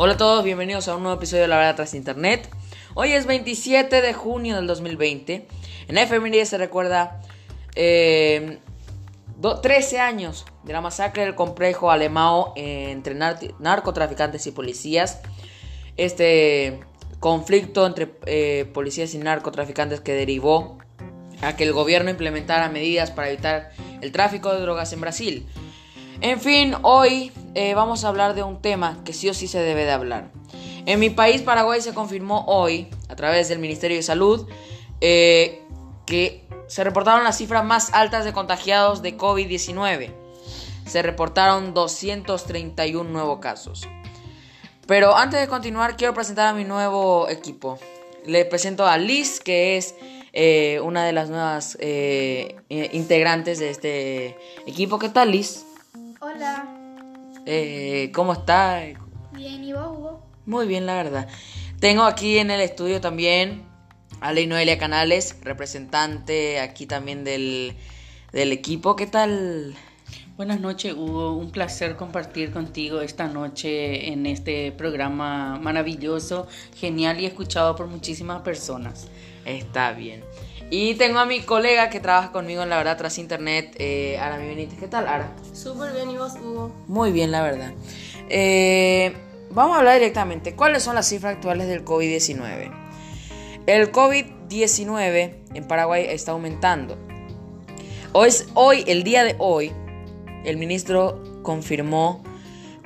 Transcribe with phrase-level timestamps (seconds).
[0.00, 2.48] Hola a todos, bienvenidos a un nuevo episodio de La Verdad tras Internet.
[2.94, 5.48] Hoy es 27 de junio del 2020.
[5.88, 7.20] En FMD se recuerda
[7.74, 8.60] 13
[9.34, 15.20] eh, años de la masacre del complejo Alemao entre narcotraficantes y policías.
[15.96, 16.78] Este
[17.18, 20.78] conflicto entre eh, policías y narcotraficantes que derivó
[21.42, 25.48] a que el gobierno implementara medidas para evitar el tráfico de drogas en Brasil.
[26.20, 29.60] En fin, hoy eh, vamos a hablar de un tema que sí o sí se
[29.60, 30.32] debe de hablar.
[30.84, 34.48] En mi país, Paraguay, se confirmó hoy, a través del Ministerio de Salud,
[35.00, 35.62] eh,
[36.06, 40.12] que se reportaron las cifras más altas de contagiados de COVID-19.
[40.86, 43.86] Se reportaron 231 nuevos casos.
[44.88, 47.78] Pero antes de continuar, quiero presentar a mi nuevo equipo.
[48.26, 49.94] Le presento a Liz, que es
[50.32, 51.78] eh, una de las nuevas
[52.68, 54.98] integrantes de este equipo.
[54.98, 55.67] ¿Qué tal, Liz?
[56.20, 56.66] Hola.
[57.46, 58.82] Eh, ¿Cómo está?
[59.30, 60.26] Bien, ¿y vos, Hugo?
[60.46, 61.28] Muy bien, la verdad.
[61.78, 63.62] Tengo aquí en el estudio también
[64.20, 67.76] a Ley Noelia Canales, representante aquí también del,
[68.32, 68.96] del equipo.
[68.96, 69.76] ¿Qué tal?
[70.36, 71.34] Buenas noches, Hugo.
[71.34, 78.42] Un placer compartir contigo esta noche en este programa maravilloso, genial y escuchado por muchísimas
[78.42, 79.06] personas.
[79.44, 80.24] Está bien.
[80.70, 84.36] Y tengo a mi colega que trabaja conmigo en la verdad tras internet, eh, Ara
[84.36, 84.78] Benítez.
[84.78, 85.32] ¿Qué tal, Ara?
[85.54, 86.74] Súper bien, ¿y vos, Hugo?
[86.86, 87.72] Muy bien, la verdad.
[88.28, 89.14] Eh,
[89.50, 90.54] vamos a hablar directamente.
[90.54, 92.70] ¿Cuáles son las cifras actuales del COVID-19?
[93.66, 96.98] El COVID-19 en Paraguay está aumentando.
[98.12, 99.72] Hoy, hoy, el día de hoy,
[100.44, 102.22] el ministro confirmó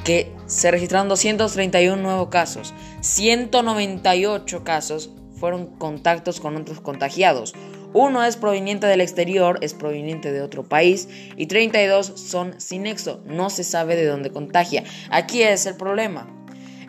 [0.05, 2.75] que se registraron 231 nuevos casos.
[3.01, 5.11] 198 casos
[5.43, 7.53] fueron contactos con otros contagiados.
[7.93, 13.25] Uno es proveniente del exterior, es proveniente de otro país y 32 son sin nexo,
[13.27, 14.85] no se sabe de dónde contagia.
[15.11, 16.29] Aquí es el problema.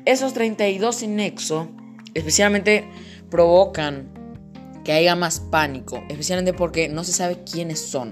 [0.06, 1.68] Esos 32 sin nexo
[2.14, 2.88] especialmente
[3.32, 4.14] provocan
[4.86, 8.12] que haya más pánico, especialmente porque no se sabe quiénes son.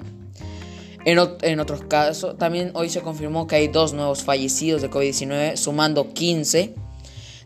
[1.06, 5.56] En, en, otros casos, también hoy se confirmó que hay dos nuevos fallecidos de COVID-19,
[5.56, 6.74] sumando 15,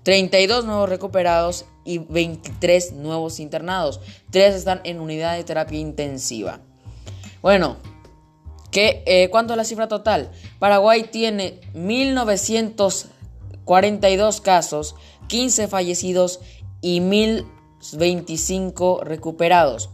[0.03, 4.01] 32 nuevos recuperados y 23 nuevos internados.
[4.31, 6.59] 3 están en unidad de terapia intensiva.
[7.41, 7.77] Bueno,
[8.71, 10.31] ¿qué, eh, ¿cuánto es la cifra total?
[10.59, 14.95] Paraguay tiene 1942 casos,
[15.27, 16.41] 15 fallecidos
[16.81, 19.91] y 1025 recuperados.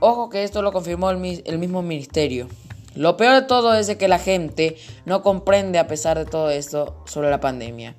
[0.00, 2.48] Ojo que esto lo confirmó el mismo ministerio.
[2.94, 7.02] Lo peor de todo es que la gente no comprende a pesar de todo esto
[7.06, 7.94] sobre la pandemia.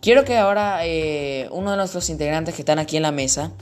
[0.00, 3.52] Quiero que ahora eh, uno de nuestros integrantes que están aquí en la mesa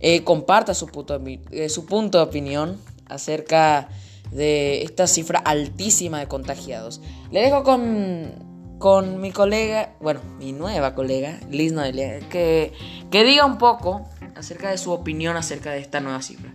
[0.00, 3.88] eh, comparta su punto, eh, su punto de opinión acerca
[4.30, 7.00] de esta cifra altísima de contagiados.
[7.30, 12.72] Le dejo con, con mi colega, bueno, mi nueva colega, Liz Noelia, que,
[13.10, 16.52] que diga un poco acerca de su opinión acerca de esta nueva cifra.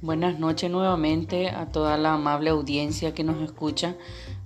[0.00, 3.96] Buenas noches nuevamente a toda la amable audiencia que nos escucha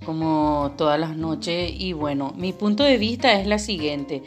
[0.03, 4.23] como todas las noches y bueno, mi punto de vista es la siguiente.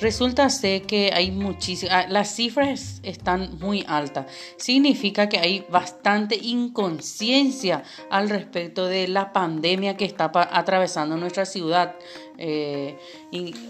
[0.00, 4.26] Resulta ser que hay muchísimas, ah, las cifras están muy altas.
[4.56, 11.96] Significa que hay bastante inconsciencia al respecto de la pandemia que está atravesando nuestra ciudad,
[12.38, 12.96] eh,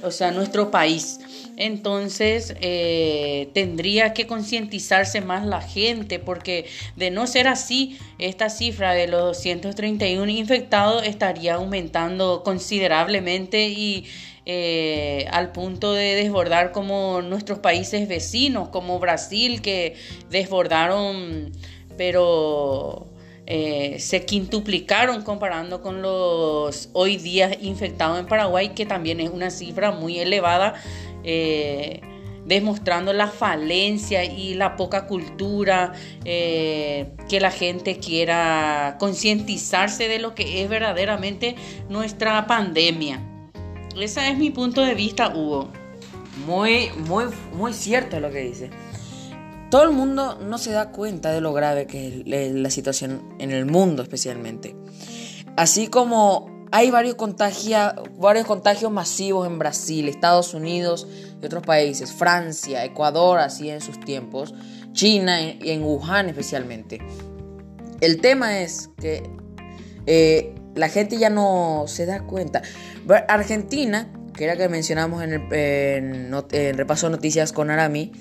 [0.02, 1.18] o sea, nuestro país.
[1.56, 6.66] Entonces, eh, tendría que concientizarse más la gente, porque
[6.96, 14.04] de no ser así, esta cifra de los 231 infectados estaría aumentando considerablemente y
[14.50, 19.94] eh, al punto de desbordar como nuestros países vecinos, como Brasil, que
[20.30, 21.52] desbordaron,
[21.98, 23.08] pero
[23.44, 29.50] eh, se quintuplicaron comparando con los hoy día infectados en Paraguay, que también es una
[29.50, 30.76] cifra muy elevada.
[31.24, 32.00] Eh,
[32.46, 35.92] demostrando la falencia y la poca cultura,
[36.24, 41.56] que la gente quiera concientizarse de lo que es verdaderamente
[41.90, 43.27] nuestra pandemia.
[43.98, 45.68] Ese es mi punto de vista, Hugo.
[46.46, 48.70] Muy, muy, muy cierto lo que dice.
[49.70, 53.50] Todo el mundo no se da cuenta de lo grave que es la situación en
[53.50, 54.76] el mundo especialmente.
[55.56, 57.16] Así como hay varios,
[58.18, 61.08] varios contagios masivos en Brasil, Estados Unidos
[61.42, 64.54] y otros países, Francia, Ecuador, así en sus tiempos,
[64.92, 67.00] China y en Wuhan especialmente.
[68.00, 69.28] El tema es que
[70.06, 72.62] eh, la gente ya no se da cuenta.
[73.28, 78.12] Argentina, que era que mencionamos en el repaso de noticias con Arami,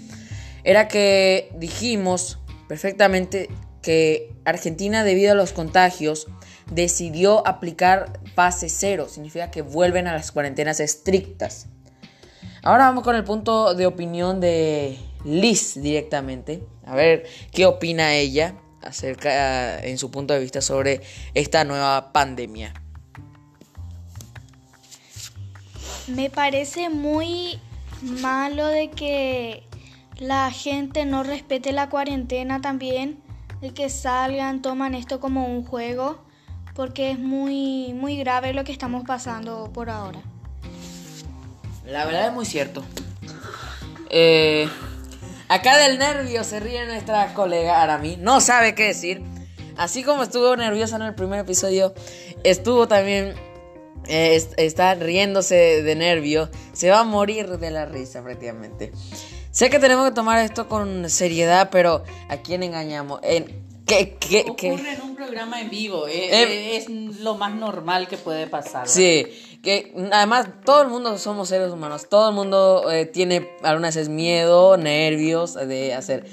[0.64, 3.50] era que dijimos perfectamente
[3.82, 6.28] que Argentina, debido a los contagios,
[6.72, 9.08] decidió aplicar fase cero.
[9.10, 11.68] Significa que vuelven a las cuarentenas estrictas.
[12.64, 16.64] Ahora vamos con el punto de opinión de Liz directamente.
[16.86, 21.02] A ver qué opina ella acerca en su punto de vista sobre
[21.34, 22.74] esta nueva pandemia.
[26.08, 27.60] Me parece muy
[28.02, 29.64] malo de que
[30.20, 33.22] la gente no respete la cuarentena también,
[33.62, 36.24] de que salgan, toman esto como un juego,
[36.76, 40.22] porque es muy, muy grave lo que estamos pasando por ahora.
[41.86, 42.84] La verdad es muy cierto.
[44.10, 44.70] Eh,
[45.50, 48.18] acá del nervio se ríe nuestra colega Arami.
[48.18, 49.22] No sabe qué decir.
[49.78, 51.94] Así como estuvo nerviosa en el primer episodio,
[52.44, 53.36] estuvo también.
[54.08, 56.50] eh, está riéndose de nervio.
[56.74, 58.92] Se va a morir de la risa prácticamente.
[59.52, 63.20] Sé que tenemos que tomar esto con seriedad, pero ¿a quién engañamos?
[63.24, 63.46] En,
[63.86, 64.72] ¿qué, qué, qué?
[64.72, 66.90] Ocurre en un programa en vivo, eh, Eh, eh, es
[67.20, 68.82] lo más normal que puede pasar.
[68.84, 68.94] ¿verdad?
[68.94, 69.28] Sí,
[70.12, 74.78] además todo el mundo somos seres humanos, todo el mundo eh, tiene algunas veces miedo,
[74.78, 76.26] nervios de hacer.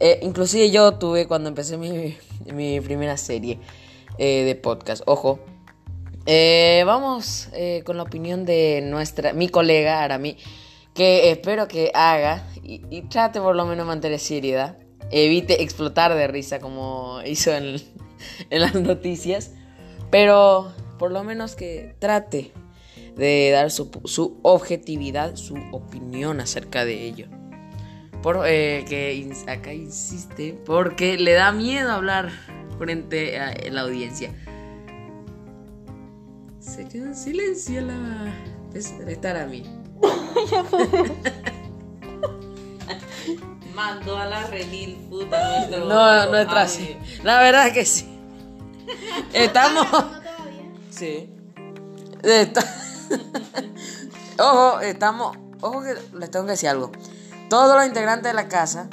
[0.00, 2.16] Eh, inclusive yo tuve cuando empecé mi,
[2.52, 3.58] mi primera serie
[4.18, 5.40] eh, de podcast, ojo.
[6.26, 7.48] Eh, vamos
[7.84, 10.36] con la opinión de nuestra, mi colega Arami,
[10.94, 14.76] que espero que haga y, y trate por lo menos de mantener seriedad.
[15.10, 17.80] Evite explotar de risa como hizo en,
[18.50, 19.52] en las noticias.
[20.10, 22.52] Pero por lo menos que trate
[23.16, 27.26] de dar su, su objetividad, su opinión acerca de ello.
[28.22, 32.30] Por, eh, que acá insiste, porque le da miedo hablar
[32.78, 34.32] frente a la audiencia.
[36.58, 38.34] Se quedó en silencio la...
[38.74, 39.62] Es estar a mí.
[43.74, 45.84] Mandó a la Renil puta nuestro.
[45.86, 46.96] No, nuestra Ay, sí.
[47.22, 48.08] La verdad es que sí.
[49.32, 49.86] Estamos...
[50.98, 51.30] Sí.
[54.40, 55.36] Ojo, estamos.
[55.60, 56.90] Ojo que les tengo que decir algo.
[57.48, 58.90] Todos los integrantes de la casa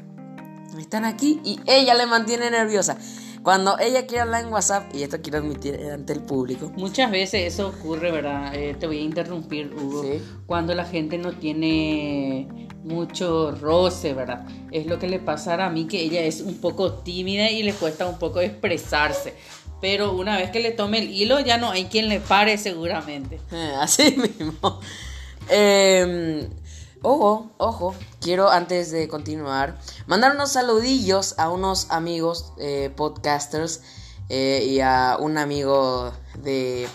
[0.78, 2.98] están aquí y ella le mantiene nerviosa.
[3.42, 6.72] Cuando ella quiere hablar en WhatsApp, y esto quiero admitir ante el público.
[6.78, 8.54] Muchas veces eso ocurre, ¿verdad?
[8.56, 10.04] Eh, te voy a interrumpir, Hugo.
[10.04, 10.22] Sí.
[10.48, 14.48] Cuando la gente no tiene mucho roce, ¿verdad?
[14.72, 17.74] Es lo que le pasa a mí, que ella es un poco tímida y le
[17.74, 19.36] cuesta un poco expresarse.
[19.82, 23.40] Pero una vez que le tome el hilo, ya no hay quien le pare seguramente.
[23.52, 24.80] Eh, así mismo.
[25.50, 26.50] Eh,
[27.02, 27.96] ojo, ojo.
[28.20, 29.78] Quiero antes de continuar
[30.08, 33.82] mandar unos saludillos a unos amigos eh, podcasters
[34.30, 36.88] eh, y a un amigo de,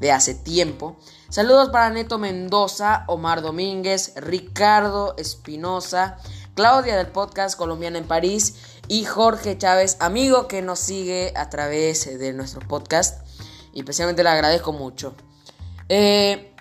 [0.00, 0.96] de hace tiempo.
[1.28, 6.16] Saludos para Neto Mendoza, Omar Domínguez, Ricardo Espinosa,
[6.54, 8.56] Claudia del podcast Colombiana en París
[8.90, 13.24] y Jorge Chávez, amigo que nos sigue a través de nuestro podcast.
[13.72, 15.14] Y especialmente le agradezco mucho.
[15.88, 16.52] Eh,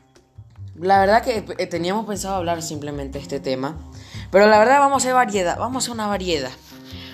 [0.75, 3.79] la verdad que eh, teníamos pensado hablar simplemente de este tema.
[4.29, 5.57] Pero la verdad vamos a hacer variedad.
[5.57, 6.51] Vamos a hacer una variedad.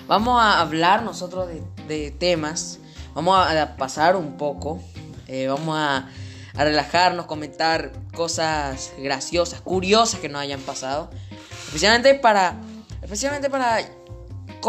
[0.06, 1.48] Vamos a hablar nosotros
[1.88, 2.78] de, temas.
[3.14, 4.82] Vamos a, pasar un poco.
[5.28, 6.10] eh, vamos a,
[6.54, 11.08] a relajarnos, comentar cosas graciosas, curiosas que nos hayan pasado.
[11.68, 12.60] Especialmente para,
[13.00, 13.80] especialmente para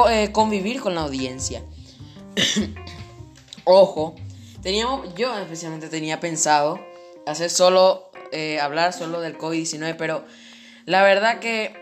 [0.09, 1.63] eh, convivir con la audiencia.
[3.65, 4.15] Ojo,
[4.62, 6.79] teníamos, yo especialmente tenía pensado
[7.25, 10.25] hacer solo, eh, hablar solo del COVID-19, pero
[10.85, 11.75] la verdad que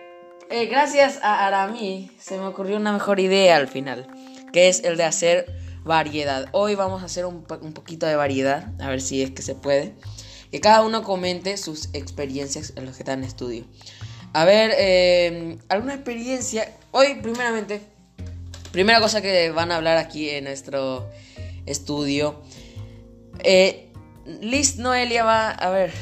[0.49, 4.07] eh, gracias a Arami se me ocurrió una mejor idea al final,
[4.51, 5.45] que es el de hacer
[5.83, 6.47] variedad.
[6.51, 9.41] Hoy vamos a hacer un, po- un poquito de variedad, a ver si es que
[9.43, 9.93] se puede.
[10.51, 13.65] Que cada uno comente sus experiencias en los que están en estudio.
[14.33, 16.71] A ver, alguna experiencia.
[16.91, 17.81] Hoy, primeramente,
[18.75, 21.09] primera cosa que van a hablar aquí en nuestro
[21.65, 22.41] estudio.
[23.39, 23.89] Eh,
[24.41, 25.93] Liz Noelia va a ver.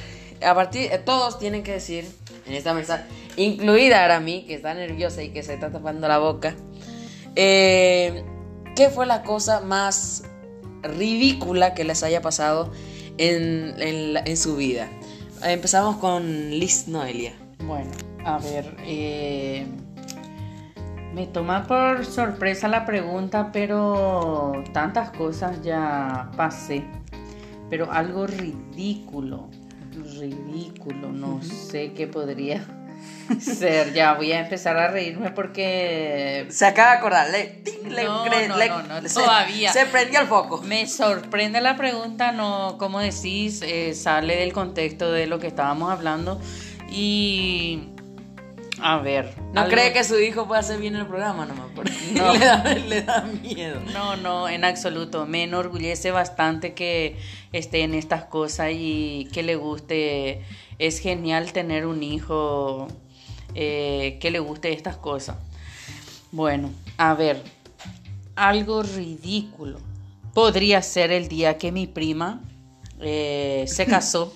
[0.43, 2.03] A partir eh, todos tienen que decir
[2.47, 3.05] en esta mesa,
[3.37, 6.55] incluida Arami, que está nerviosa y que se está tapando la boca.
[7.35, 8.23] eh,
[8.75, 10.23] ¿Qué fue la cosa más
[10.81, 12.71] ridícula que les haya pasado
[13.19, 14.89] en, en su vida?
[15.43, 17.33] Empezamos con Liz Noelia.
[17.59, 17.91] Bueno,
[18.25, 19.67] a ver, eh,
[21.13, 26.83] me toma por sorpresa la pregunta, pero tantas cosas ya pasé.
[27.69, 29.49] Pero algo ridículo,
[30.19, 32.63] ridículo, no sé qué podría
[33.39, 33.93] ser.
[33.93, 38.25] Ya voy a empezar a reírme porque Se acaba de acordar, le, ting, le- No,
[38.25, 39.71] cre- no, le- no, no, se- todavía.
[39.71, 40.61] Se prendió el foco.
[40.63, 45.91] Me sorprende la pregunta, no, como decís, eh, sale del contexto de lo que estábamos
[45.91, 46.39] hablando.
[46.91, 47.89] Y
[48.85, 49.33] A ver.
[49.53, 51.67] No algo- cree que su hijo pueda hacer bien el programa nomás.
[51.73, 52.33] porque No.
[52.33, 53.79] le, da, le da miedo.
[53.93, 55.25] No, no, en absoluto.
[55.25, 57.17] Me enorgullece bastante que
[57.53, 60.41] esté en estas cosas y que le guste.
[60.79, 62.87] Es genial tener un hijo
[63.55, 65.37] eh, que le guste estas cosas.
[66.31, 67.41] Bueno, a ver,
[68.35, 69.79] algo ridículo.
[70.33, 72.41] Podría ser el día que mi prima
[72.99, 74.35] eh, se casó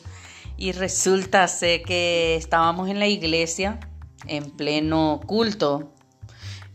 [0.58, 3.80] y resulta ser que estábamos en la iglesia
[4.27, 5.91] en pleno culto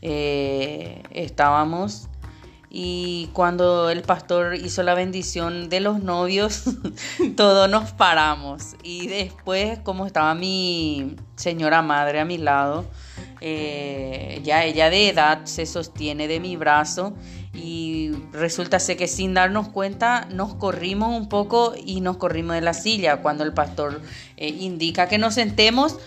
[0.01, 2.09] eh, estábamos
[2.75, 6.65] y cuando el pastor hizo la bendición de los novios,
[7.37, 8.77] todos nos paramos.
[8.83, 12.87] Y después, como estaba mi señora madre a mi lado,
[13.43, 17.13] eh, ya ella de edad se sostiene de mi brazo
[17.53, 22.63] y resulta ser que sin darnos cuenta nos corrimos un poco y nos corrimos de
[22.63, 23.19] la silla.
[23.19, 24.01] Cuando el pastor
[24.39, 25.99] eh, indica que nos sentemos,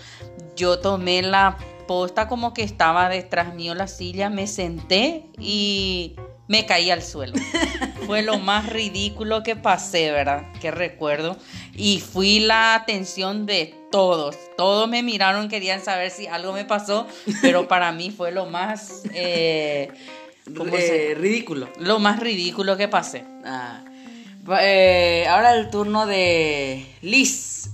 [0.56, 1.58] yo tomé la
[1.88, 6.16] posta como que estaba detrás mío la silla, me senté y
[6.48, 7.34] me caí al suelo.
[8.08, 10.44] Fue lo más ridículo que pasé, ¿verdad?
[10.62, 11.38] Que recuerdo.
[11.76, 14.36] Y fui la atención de todos.
[14.58, 17.08] Todos me miraron, querían saber si algo me pasó,
[17.42, 19.04] pero para mí fue lo más...
[19.14, 19.90] eh,
[20.56, 21.68] ¿cómo se- Eh, ridículo.
[21.80, 23.26] Lo más ridículo que pasé.
[23.44, 23.84] Ah.
[24.62, 27.72] Eh, ahora el turno de Liz.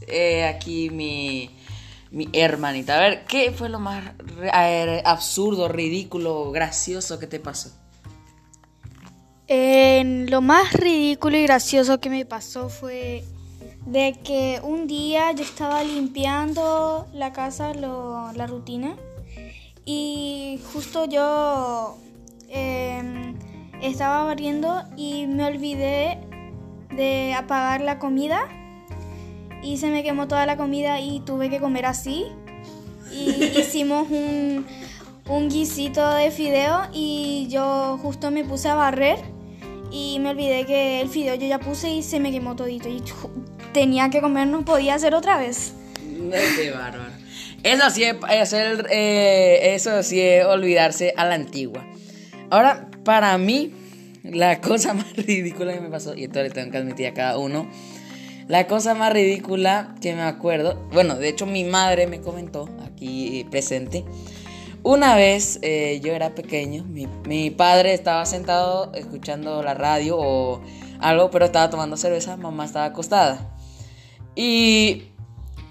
[0.47, 1.49] Aquí mi,
[2.11, 2.97] mi hermanita.
[2.97, 4.03] A ver, ¿qué fue lo más
[4.53, 7.71] eh, absurdo, ridículo, gracioso que te pasó?
[9.47, 13.23] En lo más ridículo y gracioso que me pasó fue
[13.85, 18.95] de que un día yo estaba limpiando la casa, lo- la rutina,
[19.83, 21.97] y justo yo
[22.49, 23.35] em,
[23.81, 26.19] estaba barriendo y me olvidé
[26.95, 28.47] de apagar la comida
[29.63, 32.25] y se me quemó toda la comida y tuve que comer así.
[33.11, 34.65] Y hicimos un,
[35.27, 39.19] un guisito de fideo y yo justo me puse a barrer
[39.91, 43.03] y me olvidé que el fideo yo ya puse y se me quemó todito y
[43.73, 45.73] tenía que comer, no podía hacer otra vez.
[45.95, 47.11] Qué bárbaro.
[47.63, 48.15] Eso sí es
[48.89, 51.85] eh, eso sí es olvidarse a la antigua.
[52.49, 53.71] Ahora, para mí,
[54.23, 57.37] la cosa más ridícula que me pasó, y esto le tengo que admitir a cada
[57.37, 57.69] uno,
[58.51, 63.47] la cosa más ridícula que me acuerdo, bueno, de hecho mi madre me comentó aquí
[63.49, 64.03] presente,
[64.83, 70.61] una vez eh, yo era pequeño, mi, padre estaba sentado escuchando la radio o
[70.99, 73.55] algo, pero estaba tomando cerveza, mamá estaba acostada.
[74.35, 75.03] Y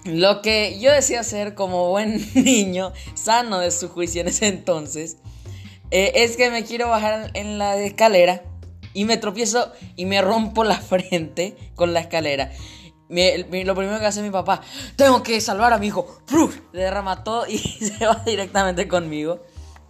[0.05, 5.17] lo que yo decía hacer como buen niño, sano de su juicio en ese entonces,
[5.91, 8.41] eh, es que me quiero bajar en la escalera
[8.93, 12.51] y me tropiezo y me rompo la frente con la escalera.
[13.09, 14.61] Lo primero que hace mi papá,
[14.95, 16.21] tengo que salvar a mi hijo.
[16.25, 16.59] ¡Pruf!
[16.71, 19.43] Le derrama todo y se va directamente conmigo.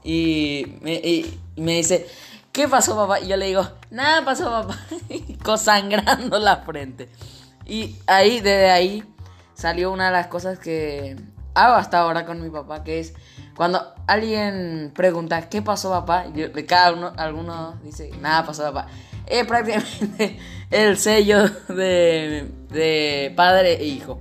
[0.03, 2.07] Y me, y me dice,
[2.51, 3.19] ¿qué pasó papá?
[3.19, 4.79] Y yo le digo, nada pasó papá.
[5.43, 7.09] Cosangrando la frente.
[7.65, 9.03] Y ahí, desde ahí,
[9.53, 11.15] salió una de las cosas que
[11.53, 13.13] hago hasta ahora con mi papá, que es
[13.61, 16.25] cuando alguien pregunta, ¿qué pasó papá?
[16.33, 18.87] Yo, de cada uno, alguno dice, nada pasó papá.
[19.27, 20.39] Es prácticamente
[20.71, 24.19] el sello de, de padre e hijo.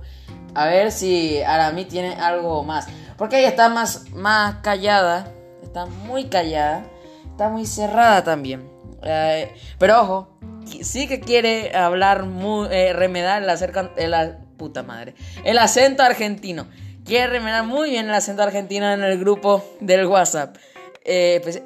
[0.53, 2.85] A ver si Arami tiene algo más.
[3.17, 5.31] Porque ella está más, más callada.
[5.63, 6.83] Está muy callada.
[7.31, 8.69] Está muy cerrada también.
[9.01, 10.37] Eh, pero ojo,
[10.83, 14.13] sí que quiere hablar muy, eh, remedar el, acerca- el
[14.57, 16.67] puta madre, el acento argentino.
[17.05, 20.57] Quiere remedar muy bien el acento argentino en el grupo del WhatsApp.
[21.03, 21.61] Eh, pues,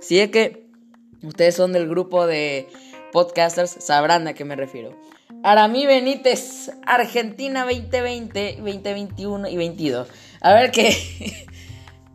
[0.00, 0.66] si es que
[1.22, 2.68] ustedes son del grupo de
[3.12, 4.98] podcasters, sabrán a qué me refiero.
[5.44, 10.08] Aramí Benítez, Argentina 2020, 2021 y 22.
[10.40, 10.96] A ver qué,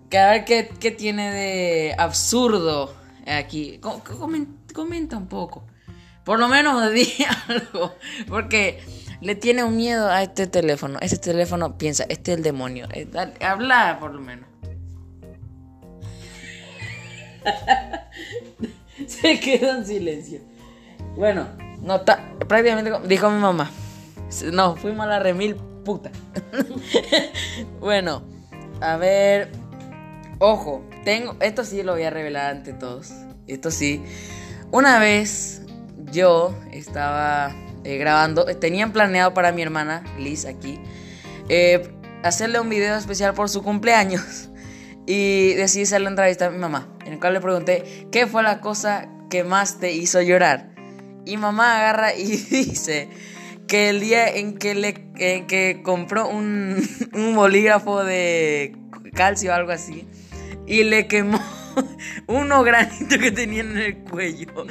[0.09, 2.93] que a ver qué, tiene de absurdo
[3.25, 3.79] aquí.
[3.79, 5.65] Co- co- comen- Comenta un poco.
[6.23, 7.11] Por lo menos di
[7.47, 7.95] algo.
[8.27, 8.79] Porque
[9.21, 10.99] le tiene un miedo a este teléfono.
[11.01, 12.87] Este teléfono piensa, este es el demonio.
[12.93, 13.07] Eh,
[13.41, 14.47] Habla por lo menos.
[19.07, 20.41] Se quedó en silencio.
[21.15, 21.47] Bueno,
[21.81, 22.29] no está.
[22.47, 23.71] Prácticamente dijo mi mamá.
[24.51, 26.11] No, fuimos a la remil puta.
[27.79, 28.23] bueno,
[28.81, 29.51] a ver.
[30.39, 31.35] Ojo, tengo.
[31.39, 33.11] Esto sí lo voy a revelar ante todos.
[33.47, 34.03] Esto sí.
[34.71, 35.61] Una vez
[36.11, 37.55] yo estaba
[37.87, 38.43] eh, grabando.
[38.45, 40.77] Tenían planeado para mi hermana, Liz, aquí.
[41.47, 41.89] eh,
[42.21, 44.49] hacerle un video especial por su cumpleaños.
[45.09, 46.89] Y decidí hacerle una entrevista a mi mamá.
[47.05, 50.71] En el cual le pregunté, ¿qué fue la cosa que más te hizo llorar?
[51.23, 53.07] Y mamá agarra y dice
[53.67, 58.75] que el día en que le que compró un, un bolígrafo de
[59.13, 60.05] calcio o algo así.
[60.65, 61.39] Y le quemó
[62.27, 64.65] unos granitos que tenía en el cuello,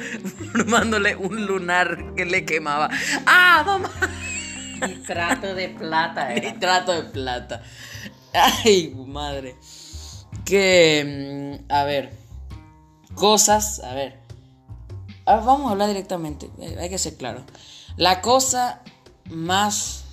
[0.53, 2.89] formándole un lunar que le quemaba.
[3.25, 3.91] ¡Ah, mamá!
[4.85, 6.33] Nitrato de plata.
[6.33, 6.51] Era.
[6.51, 7.63] Nitrato de plata.
[8.33, 9.55] Ay, madre.
[10.45, 12.11] Que, mm, a ver,
[13.15, 14.19] cosas, a ver.
[15.25, 17.43] Vamos a hablar directamente, eh, hay que ser claro.
[17.97, 18.81] La cosa
[19.29, 20.05] más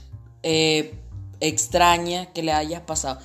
[0.43, 0.99] eh,
[1.41, 3.21] extraña que le hayas pasado.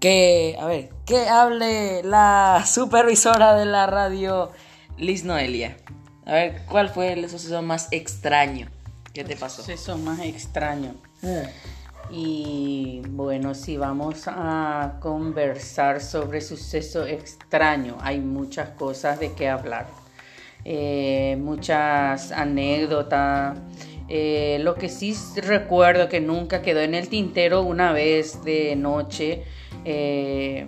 [0.00, 4.50] Que, a ver, que hable la supervisora de la radio,
[4.98, 5.76] Liz Noelia.
[6.26, 8.68] A ver, ¿cuál fue el suceso más extraño
[9.12, 9.62] que te pasó?
[9.62, 10.94] Suceso más extraño.
[12.10, 19.86] Y bueno, si vamos a conversar sobre suceso extraño, hay muchas cosas de qué hablar.
[20.64, 23.58] Eh, muchas anécdotas.
[24.08, 29.44] Eh, lo que sí recuerdo que nunca quedó en el tintero una vez de noche,
[29.86, 30.66] eh,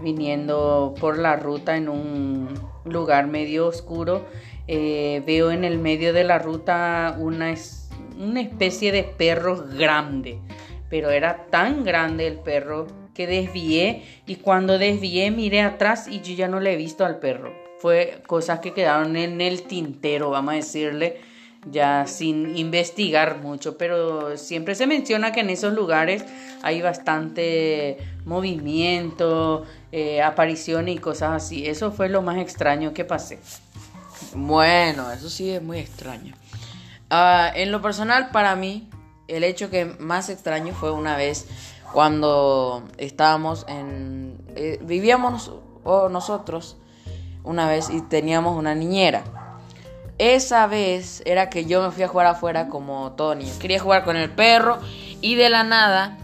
[0.00, 2.48] viniendo por la ruta en un
[2.84, 4.26] lugar medio oscuro,
[4.68, 7.54] veo en el medio de la ruta una,
[8.18, 10.38] una especie de perro grande,
[10.88, 16.34] pero era tan grande el perro que desvié y cuando desvié miré atrás y yo
[16.34, 17.52] ya no le he visto al perro.
[17.78, 21.20] Fue cosas que quedaron en el tintero, vamos a decirle,
[21.70, 26.24] ya sin investigar mucho, pero siempre se menciona que en esos lugares
[26.62, 31.66] hay bastante movimiento, eh, apariciones y cosas así.
[31.66, 33.40] Eso fue lo más extraño que pasé.
[34.34, 36.34] Bueno, eso sí es muy extraño.
[37.10, 38.88] Ah, en lo personal, para mí,
[39.28, 41.46] el hecho que más extraño fue una vez
[41.92, 44.38] cuando estábamos en...
[44.56, 45.52] eh, vivíamos
[45.84, 46.76] o nosotros
[47.44, 49.24] una vez y teníamos una niñera.
[50.18, 53.52] Esa vez era que yo me fui a jugar afuera como todo niño.
[53.58, 54.78] Quería jugar con el perro
[55.20, 56.16] y de la nada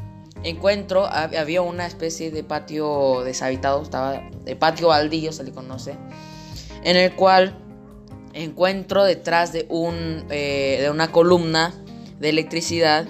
[0.43, 5.97] encuentro, hab- había una especie de patio deshabitado, estaba de patio baldío, se le conoce,
[6.85, 7.57] en el cual
[8.35, 11.73] encuentro detrás de, un, eh, de una columna
[12.21, 13.07] de electricidad,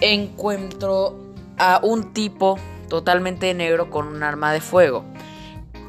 [0.00, 1.18] encuentro
[1.58, 2.58] a un tipo
[2.88, 5.04] totalmente negro con un arma de fuego.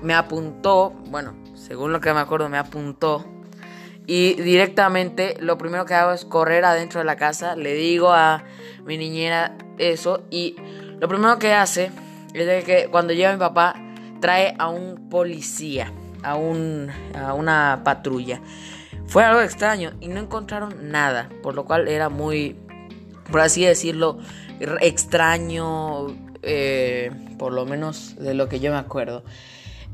[0.02, 3.26] Me apuntó, bueno, según lo que me acuerdo, me apuntó.
[4.08, 7.56] Y directamente lo primero que hago es correr adentro de la casa.
[7.56, 8.44] Le digo a
[8.86, 10.24] mi niñera eso.
[10.30, 10.56] Y
[11.00, 11.92] lo primero que hace
[12.34, 13.76] es de que cuando llega mi papá
[14.20, 15.92] trae a un policía,
[16.24, 18.42] a, un, a una patrulla.
[19.08, 21.30] Fue algo extraño y no encontraron nada.
[21.44, 22.56] Por lo cual era muy,
[23.30, 24.20] por así decirlo,
[24.80, 26.08] extraño.
[26.44, 29.24] eh, por lo menos de lo que yo me acuerdo.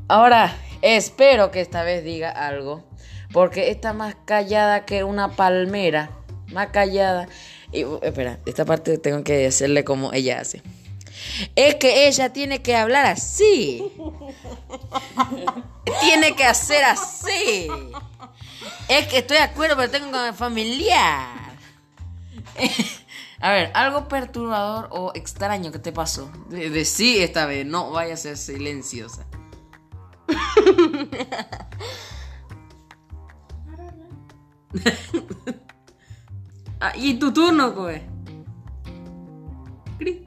[0.06, 2.84] Ahora, espero que esta vez diga algo.
[3.32, 6.10] Porque está más callada que una palmera.
[6.52, 7.26] Más callada.
[7.72, 10.62] Y, uh, espera, esta parte tengo que hacerle como ella hace.
[11.54, 13.92] Es que ella tiene que hablar así.
[16.00, 17.68] tiene que hacer así.
[18.88, 21.36] Es que estoy de acuerdo, pero tengo que familiar.
[23.40, 26.28] A ver, algo perturbador o extraño que te pasó.
[26.48, 29.26] De, de sí esta vez, no vaya a ser silenciosa.
[36.80, 38.02] Ah, y tu turno, Coe.
[39.98, 40.22] Cri,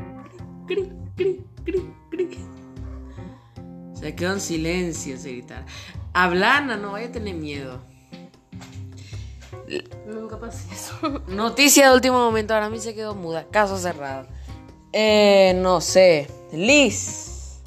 [0.67, 2.45] cri, cri, cri, cri, cri.
[3.93, 5.65] Se quedó en silencio, se gritar.
[6.13, 7.81] Hablana, no vaya a tener miedo.
[10.05, 11.23] Nunca pasé eso.
[11.27, 13.47] Noticia de último momento, ahora a mí se quedó muda.
[13.49, 14.27] Caso cerrado.
[14.91, 16.27] Eh, no sé.
[16.51, 17.61] Liz.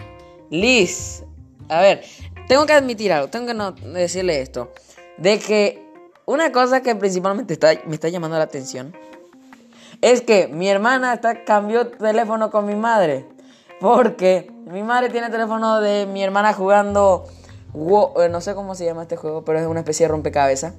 [0.50, 1.24] Liz.
[1.70, 2.04] A ver,
[2.48, 4.72] tengo que admitir algo, tengo que no decirle esto.
[5.16, 5.83] De que
[6.26, 8.94] una cosa que principalmente me está llamando la atención
[10.00, 13.26] es que mi hermana está, cambió teléfono con mi madre.
[13.80, 17.24] Porque mi madre tiene teléfono de mi hermana jugando.
[17.74, 20.74] Eh, no sé cómo se llama este juego, pero es una especie de rompecabezas.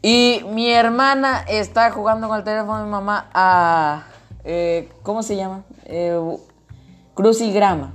[0.00, 4.04] Y mi hermana está jugando con el teléfono de mi mamá a.
[4.44, 5.64] eh, ¿Cómo se llama?
[5.84, 6.18] Eh,
[7.14, 7.94] crucigrama.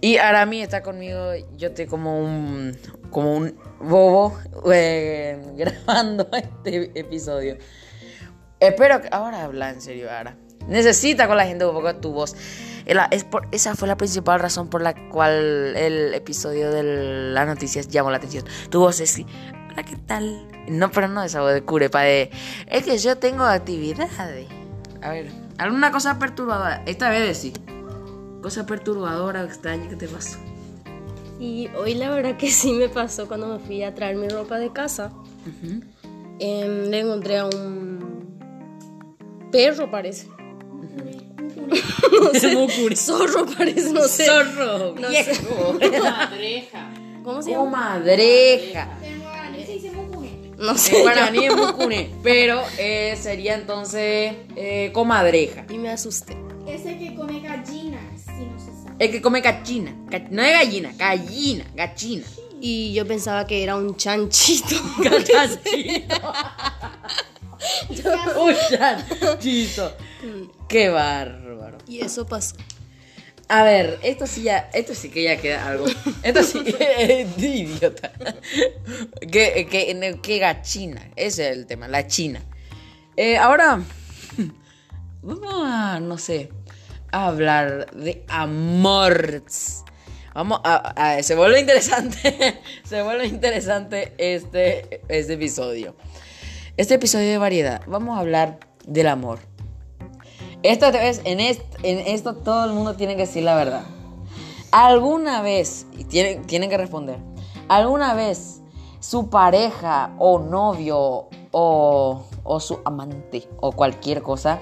[0.00, 1.18] Y Arami está conmigo,
[1.56, 2.76] yo estoy como un.
[3.12, 4.36] Como un bobo
[4.72, 7.56] eh, grabando este episodio.
[8.58, 9.08] Espero que.
[9.12, 10.36] Ahora habla en serio, Ara.
[10.66, 12.34] Necesita con la gente un poco tu voz.
[13.10, 16.82] Es por- esa fue la principal razón por la cual el episodio de
[17.32, 18.44] las noticias llamó la atención.
[18.70, 19.18] Tu voz es.
[19.72, 20.48] Hola, ¿qué tal?
[20.68, 22.30] No, pero no esa voz de curepa de.
[22.68, 24.10] Es que yo tengo actividades.
[25.00, 26.82] A ver, alguna cosa perturbadora.
[26.86, 27.52] Esta vez sí.
[28.42, 30.38] Cosa perturbadora o extraña que te pasó.
[31.42, 34.58] Y hoy la verdad que sí me pasó cuando me fui a traer mi ropa
[34.60, 35.12] de casa.
[36.38, 38.38] Em, le encontré a un
[39.50, 40.28] perro, parece.
[42.12, 42.96] No sé.
[42.96, 44.26] Zorro parece, no sé.
[44.26, 45.78] Zorro, No viejo.
[45.80, 46.90] Madreja.
[47.24, 47.64] ¿Cómo se llama?
[47.64, 48.88] Comadreja.
[50.58, 51.00] No En sé.
[51.00, 55.64] guaraní es mucune, pero eh, sería entonces eh, comadreja.
[55.70, 56.36] Y me asusté.
[56.68, 58.71] Ese que come gallinas, si no sabe.
[58.98, 59.92] El que come gallina.
[60.06, 62.24] Ga- No es gallina, gallina, gallina.
[62.60, 64.76] Y yo pensaba que era un chanchito.
[64.98, 66.32] Gallachito.
[68.38, 69.96] Un chanchito.
[70.68, 71.78] Qué bárbaro.
[71.88, 72.56] Y eso pasó.
[73.48, 75.84] A ver, esto sí ya, esto sí que ya queda algo.
[76.22, 78.12] Esto sí que es de idiota.
[79.30, 81.10] Que, que, que gachina.
[81.16, 82.40] Ese es el tema, la china.
[83.16, 83.82] Eh, ahora,
[85.22, 86.50] vamos a, no sé,
[87.12, 89.44] hablar de amor.
[90.34, 95.94] Vamos a, a- se vuelve interesante, se vuelve interesante este, este episodio.
[96.76, 99.38] Este episodio de variedad, vamos a hablar del amor.
[100.62, 103.82] Esta vez, en, est- en esto todo el mundo tiene que decir la verdad.
[104.70, 107.18] ¿Alguna vez, y tienen, tienen que responder,
[107.68, 108.62] alguna vez
[109.00, 114.60] su pareja o novio o, o su amante o cualquier cosa,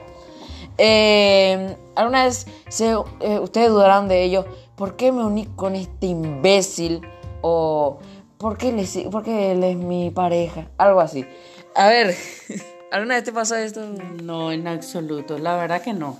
[0.83, 2.90] eh, alguna vez se,
[3.21, 7.03] eh, ustedes dudaron de ello, ¿por qué me uní con este imbécil?
[7.43, 7.99] O
[8.38, 10.66] ¿por qué, le si- por qué él es mi pareja?
[10.79, 11.25] Algo así.
[11.75, 12.16] A ver,
[12.93, 13.81] ¿alguna vez te pasó esto?
[14.23, 15.38] No, en absoluto.
[15.38, 16.19] La verdad que no.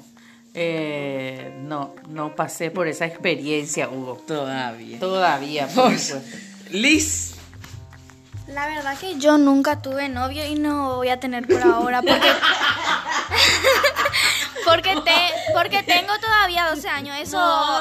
[0.53, 4.19] Eh, no, no pasé por esa experiencia, Hugo.
[4.27, 4.99] Todavía.
[4.99, 6.21] Todavía, por supuesto.
[6.71, 7.35] Liz.
[8.49, 12.19] La verdad que yo nunca tuve novio y no voy a tener por ahora porque
[14.71, 17.17] porque te, porque tengo todavía 12 años.
[17.21, 17.39] Eso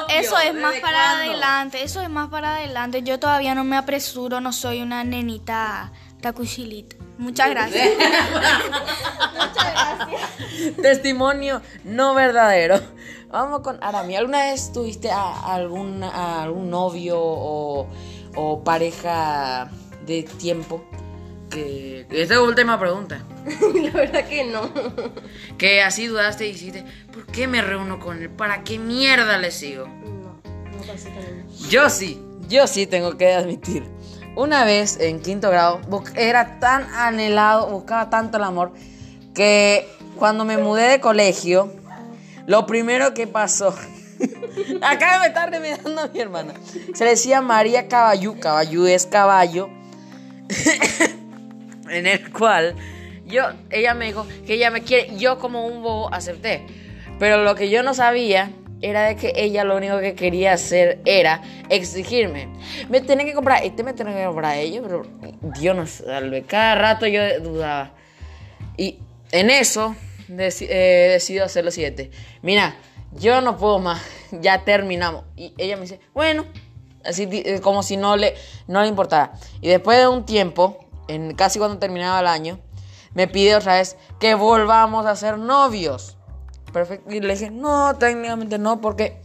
[0.08, 1.30] eso es más ¿desde para cuándo?
[1.30, 1.82] adelante.
[1.82, 3.02] Eso es más para adelante.
[3.02, 6.96] Yo todavía no me apresuro, no soy una nenita tacuchilita.
[7.18, 7.88] Muchas gracias.
[10.80, 12.80] Testimonio no verdadero.
[13.30, 14.16] Vamos con Arami.
[14.16, 17.86] ¿Alguna vez tuviste a algún, a algún novio o,
[18.34, 19.70] o pareja
[20.04, 20.84] de tiempo?
[21.50, 23.24] Que, esta es la última pregunta.
[23.74, 24.70] La verdad que no.
[25.58, 28.30] Que así dudaste y dijiste, ¿por qué me reúno con él?
[28.30, 29.86] ¿Para qué mierda le sigo?
[29.86, 31.46] No, no pasé también.
[31.68, 33.84] Yo sí, yo sí tengo que admitir.
[34.36, 35.80] Una vez en quinto grado
[36.14, 38.72] era tan anhelado, buscaba tanto el amor,
[39.34, 41.72] que cuando me mudé de colegio,
[42.46, 43.74] lo primero que pasó,
[44.82, 46.54] acá me está remedando a mi hermana,
[46.94, 49.68] se le decía María Caballú, Caballú es caballo,
[51.90, 52.74] en el cual
[53.26, 56.66] yo, ella me dijo que ella me quiere, yo como un bobo acepté.
[57.18, 58.50] Pero lo que yo no sabía
[58.82, 62.48] era de que ella lo único que quería hacer era exigirme.
[62.88, 65.02] Me tienen que comprar, este me tienen que comprar ellos, pero
[65.58, 66.42] Dios no salve.
[66.42, 67.92] Cada rato yo dudaba.
[68.76, 68.98] Y
[69.32, 69.94] en eso
[70.28, 72.10] deci- eh, hacer lo siguiente.
[72.42, 72.74] Mira,
[73.12, 75.24] yo no puedo más, ya terminamos.
[75.36, 76.46] Y ella me dice, bueno,
[77.04, 78.34] así eh, como si no le,
[78.66, 79.32] no le importara.
[79.60, 82.60] Y después de un tiempo, en casi cuando terminaba el año,
[83.14, 86.16] me pide otra vez que volvamos a ser novios.
[86.72, 87.12] Perfecto.
[87.12, 89.20] Y le dije, no, técnicamente no, porque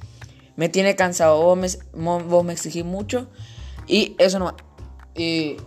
[0.55, 1.41] me tiene cansado.
[1.41, 3.27] Vos me, vos me exigís mucho
[3.87, 4.55] y eso no.
[5.13, 5.57] Y,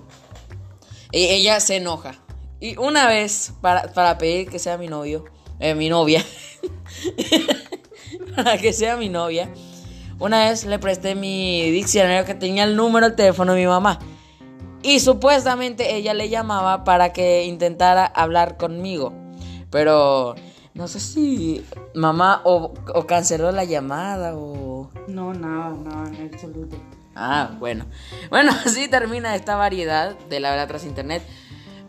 [1.12, 2.14] y ella se enoja.
[2.60, 5.24] Y una vez, para, para pedir que sea mi novio,
[5.60, 6.24] eh, mi novia,
[8.36, 9.48] para que sea mi novia,
[10.18, 14.00] una vez le presté mi diccionario que tenía el número de teléfono de mi mamá.
[14.82, 19.12] Y supuestamente ella le llamaba para que intentara hablar conmigo.
[19.70, 20.36] Pero
[20.74, 24.90] no sé si mamá o, o canceló la llamada o...
[25.08, 26.76] No, nada, nada, en absoluto.
[27.16, 27.86] Ah, bueno.
[28.30, 31.22] Bueno, así termina esta variedad de la verdad tras internet.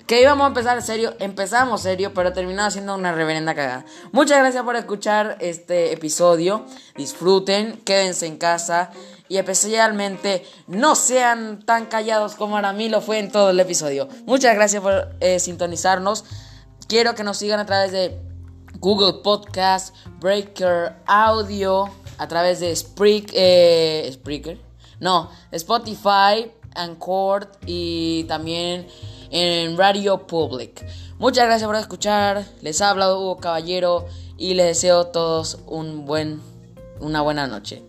[0.08, 3.86] Que íbamos a empezar serio, empezamos serio, pero terminó siendo una reverenda cagada.
[4.12, 6.66] Muchas gracias por escuchar este episodio.
[6.96, 8.90] Disfruten, quédense en casa
[9.30, 14.10] y especialmente no sean tan callados como ahora mí lo fue en todo el episodio.
[14.26, 16.26] Muchas gracias por eh, sintonizarnos.
[16.88, 18.20] Quiero que nos sigan a través de
[18.80, 24.58] Google Podcast, Breaker Audio, a través de eh, Spreaker,
[25.00, 28.88] no, Spotify, Anchor y también
[29.30, 30.86] en Radio Public.
[31.20, 32.46] Muchas gracias por escuchar.
[32.62, 36.42] Les ha hablado Hugo Caballero y les deseo a todos un buen,
[37.00, 37.89] una buena noche.